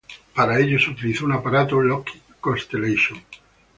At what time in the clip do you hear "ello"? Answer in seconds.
0.59-0.79